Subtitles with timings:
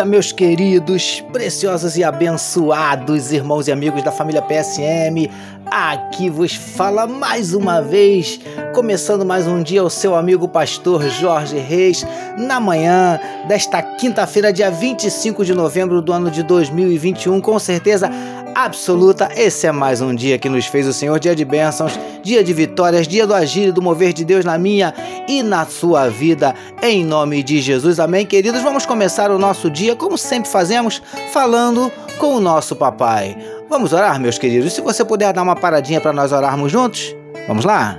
[0.00, 5.30] dia, meus queridos, preciosos e abençoados irmãos e amigos da família PSM.
[5.70, 8.40] Aqui vos fala mais uma vez,
[8.74, 12.06] começando mais um dia, o seu amigo pastor Jorge Reis,
[12.38, 17.40] na manhã desta quinta-feira, dia 25 de novembro do ano de 2021.
[17.40, 18.10] Com certeza
[18.54, 22.42] absoluta, esse é mais um dia que nos fez o Senhor, dia de bênçãos, dia
[22.42, 24.94] de vitórias, dia do agir e do mover de Deus na minha
[25.28, 28.00] e na sua vida, em nome de Jesus.
[28.00, 28.62] Amém, queridos?
[28.62, 33.36] Vamos começar o nosso dia, como sempre fazemos, falando com o nosso papai.
[33.68, 34.72] Vamos orar, meus queridos?
[34.72, 37.14] Se você puder dar uma paradinha para nós orarmos juntos,
[37.46, 37.98] vamos lá?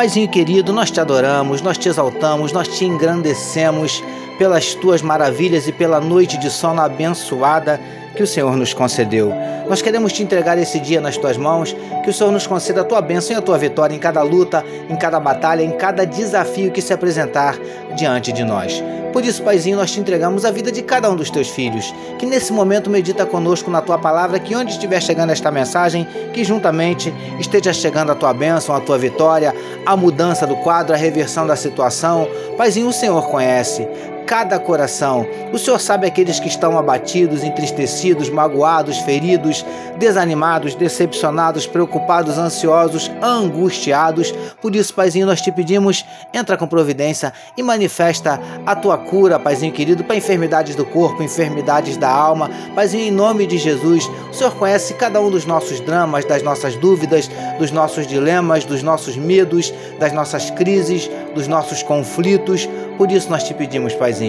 [0.00, 4.02] Paizinho querido, nós te adoramos, nós te exaltamos, nós te engrandecemos
[4.38, 7.78] pelas tuas maravilhas e pela noite de sono abençoada
[8.16, 9.30] que o Senhor nos concedeu.
[9.68, 12.84] Nós queremos te entregar esse dia nas tuas mãos, que o Senhor nos conceda a
[12.84, 16.72] tua bênção e a tua vitória em cada luta, em cada batalha, em cada desafio
[16.72, 17.58] que se apresentar
[17.94, 18.82] diante de nós.
[19.12, 22.26] Por isso, Paizinho, nós te entregamos a vida de cada um dos teus filhos, que
[22.26, 27.12] nesse momento medita conosco na tua palavra, que onde estiver chegando esta mensagem, que juntamente
[27.38, 31.56] esteja chegando a tua bênção, a tua vitória, a mudança do quadro, a reversão da
[31.56, 32.28] situação.
[32.56, 33.86] Paizinho, o Senhor conhece
[34.30, 35.26] cada coração.
[35.52, 39.66] O Senhor sabe aqueles que estão abatidos, entristecidos, magoados, feridos,
[39.98, 44.32] desanimados, decepcionados, preocupados, ansiosos, angustiados.
[44.62, 49.72] Por isso, Paizinho, nós te pedimos, entra com providência e manifesta a tua cura, Paizinho
[49.72, 52.48] querido, para enfermidades do corpo, enfermidades da alma.
[52.72, 56.76] Paizinho, em nome de Jesus, o Senhor conhece cada um dos nossos dramas, das nossas
[56.76, 62.68] dúvidas, dos nossos dilemas, dos nossos medos, das nossas crises, dos nossos conflitos.
[62.96, 64.19] Por isso nós te pedimos, Paizinho,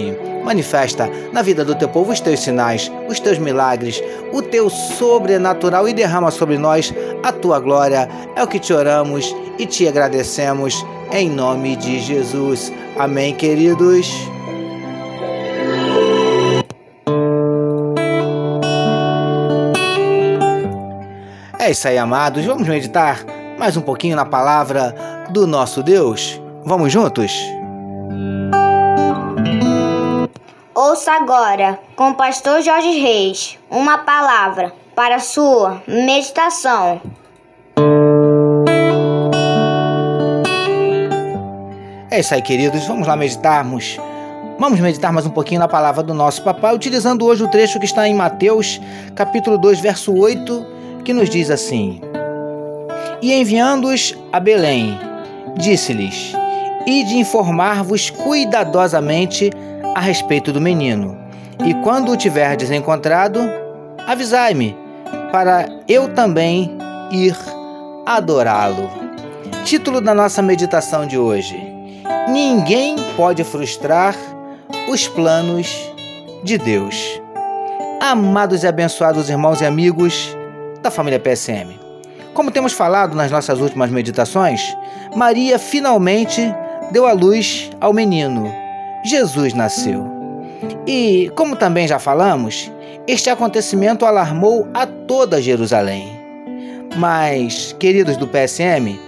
[0.44, 5.88] manifesta na vida do teu povo os teus sinais, os teus milagres, o teu sobrenatural
[5.88, 6.92] e derrama sobre nós
[7.22, 8.08] a tua glória.
[8.36, 12.72] É o que te oramos e te agradecemos em nome de Jesus.
[12.98, 14.08] Amém, queridos.
[21.58, 22.44] É isso aí, amados.
[22.44, 23.24] Vamos meditar
[23.56, 24.92] mais um pouquinho na palavra
[25.30, 26.40] do nosso Deus.
[26.64, 27.32] Vamos juntos?
[30.74, 36.98] Ouça agora, com o pastor Jorge Reis, uma palavra para sua meditação.
[42.10, 42.86] É isso aí, queridos.
[42.86, 43.98] Vamos lá meditarmos.
[44.58, 47.84] Vamos meditar mais um pouquinho na palavra do nosso papai, utilizando hoje o trecho que
[47.84, 48.80] está em Mateus,
[49.14, 50.66] capítulo 2, verso 8,
[51.04, 52.00] que nos diz assim:
[53.20, 54.98] E enviando-os a Belém,
[55.58, 56.32] disse-lhes:
[56.86, 59.50] Ide informar-vos cuidadosamente
[59.94, 61.16] a respeito do menino.
[61.64, 63.40] E quando o tiverdes encontrado,
[64.06, 64.76] avisai-me,
[65.30, 66.76] para eu também
[67.10, 67.36] ir
[68.06, 68.90] adorá-lo.
[69.64, 71.56] Título da nossa meditação de hoje:
[72.28, 74.16] Ninguém pode frustrar
[74.88, 75.92] os planos
[76.42, 77.20] de Deus.
[78.00, 80.36] Amados e abençoados irmãos e amigos
[80.82, 81.78] da família PSM.
[82.34, 84.76] Como temos falado nas nossas últimas meditações,
[85.14, 86.42] Maria finalmente
[86.90, 88.61] deu à luz ao menino
[89.04, 90.06] Jesus nasceu.
[90.86, 92.70] E, como também já falamos,
[93.06, 96.08] este acontecimento alarmou a toda Jerusalém.
[96.96, 98.98] Mas, queridos do PSM,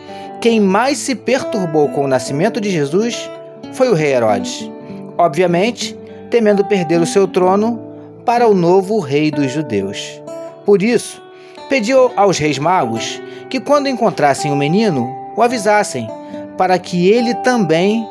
[0.41, 3.31] quem mais se perturbou com o nascimento de Jesus
[3.73, 4.69] foi o rei Herodes.
[5.17, 5.97] Obviamente,
[6.29, 7.81] temendo perder o seu trono
[8.25, 10.21] para o novo rei dos judeus.
[10.65, 11.23] Por isso,
[11.69, 16.09] pediu aos reis magos que, quando encontrassem o menino, o avisassem,
[16.59, 18.05] para que ele também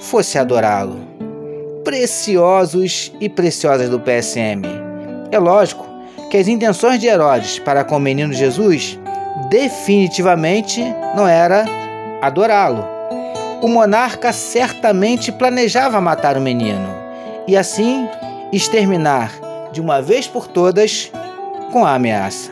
[0.00, 1.13] fosse adorá-lo
[1.84, 4.62] preciosos e preciosas do PSM.
[5.30, 5.86] É lógico
[6.30, 8.98] que as intenções de Herodes para com o menino Jesus
[9.50, 10.82] definitivamente
[11.14, 11.66] não era
[12.22, 12.84] adorá-lo.
[13.62, 16.88] O monarca certamente planejava matar o menino
[17.46, 18.08] e assim
[18.52, 19.32] exterminar
[19.72, 21.12] de uma vez por todas
[21.72, 22.50] com a ameaça.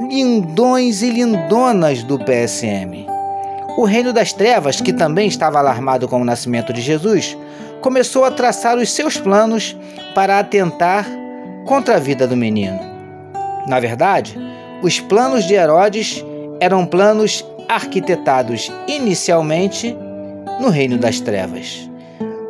[0.00, 3.06] Lindões e lindonas do PSM.
[3.76, 7.36] O reino das trevas, que também estava alarmado com o nascimento de Jesus,
[7.80, 9.76] começou a traçar os seus planos
[10.14, 11.06] para atentar
[11.66, 12.78] contra a vida do menino.
[13.66, 14.38] Na verdade,
[14.82, 16.24] os planos de Herodes
[16.60, 19.96] eram planos arquitetados inicialmente
[20.60, 21.88] no reino das trevas.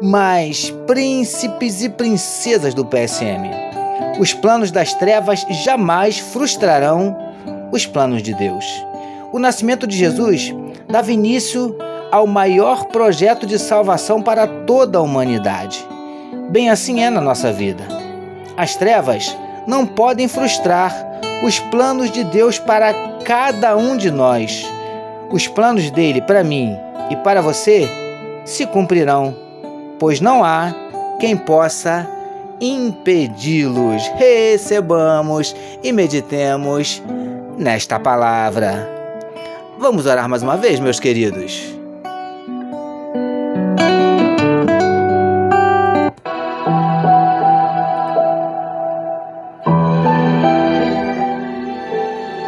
[0.01, 3.51] Mas, príncipes e princesas do PSM,
[4.21, 7.17] os planos das trevas jamais frustrarão
[7.73, 8.65] os planos de Deus.
[9.33, 10.55] O nascimento de Jesus
[10.89, 11.77] dava início
[12.11, 15.87] ao maior projeto de salvação para toda a humanidade.
[16.51, 17.85] Bem assim é na nossa vida.
[18.57, 20.93] As trevas não podem frustrar
[21.45, 22.93] os planos de Deus para
[23.25, 24.67] cada um de nós,
[25.31, 26.77] os planos dele para mim
[27.11, 27.89] e para você
[28.45, 29.37] se cumprirão,
[29.99, 30.75] pois não há
[31.21, 32.09] quem possa
[32.61, 34.07] impedi-los.
[34.17, 37.03] Recebamos e meditemos
[37.57, 38.89] nesta palavra.
[39.79, 41.78] Vamos orar mais uma vez, meus queridos.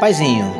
[0.00, 0.50] Paizinho,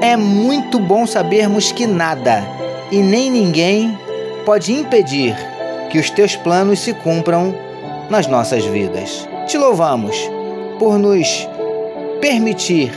[0.00, 2.42] é muito bom sabermos que nada
[2.90, 3.98] e nem ninguém
[4.46, 5.36] pode impedir
[5.90, 7.54] que os teus planos se cumpram
[8.08, 9.28] nas nossas vidas.
[9.46, 10.16] Te louvamos
[10.78, 11.46] por nos
[12.22, 12.90] permitir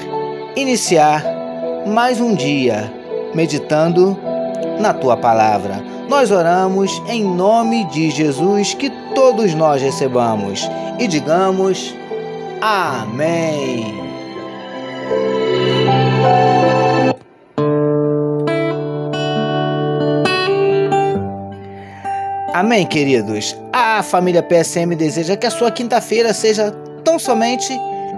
[0.55, 1.21] iniciar
[1.85, 2.89] mais um dia
[3.33, 4.17] meditando
[4.79, 5.83] na tua palavra.
[6.07, 11.93] Nós oramos em nome de Jesus que todos nós recebamos e digamos
[12.61, 14.06] amém.
[22.57, 23.55] Amém, queridos.
[23.71, 26.71] A família PSM deseja que a sua quinta-feira seja
[27.03, 27.71] tão somente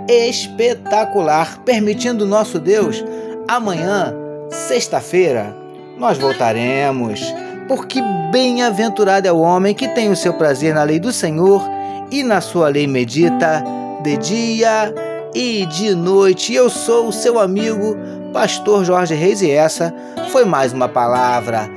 [0.08, 3.04] espetacular, permitindo nosso Deus,
[3.50, 4.16] amanhã,
[4.50, 5.54] sexta-feira,
[5.98, 7.22] nós voltaremos.
[7.68, 8.02] Porque
[8.32, 11.62] bem-aventurado é o homem que tem o seu prazer na lei do Senhor
[12.10, 13.62] e na sua lei medita
[14.02, 14.96] de dia
[15.36, 16.54] e de noite.
[16.54, 17.98] Eu sou o seu amigo,
[18.32, 19.94] Pastor Jorge Reis, e essa
[20.32, 21.70] foi mais uma palavra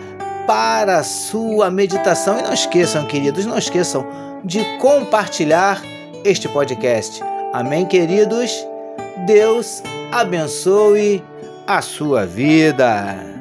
[0.46, 2.38] para a sua meditação.
[2.38, 4.06] E não esqueçam, queridos, não esqueçam
[4.44, 5.80] de compartilhar
[6.24, 7.22] este podcast.
[7.52, 8.66] Amém, queridos?
[9.26, 11.22] Deus abençoe
[11.66, 13.32] a sua vida.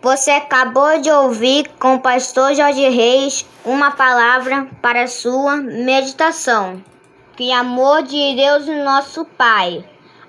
[0.00, 6.82] Você acabou de ouvir com o pastor Jorge Reis uma palavra para a sua meditação.
[7.36, 9.84] Que amor de Deus, nosso Pai